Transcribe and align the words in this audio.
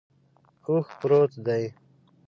اوښ 0.67 0.87
پروت 0.99 1.33
دے 1.45 1.63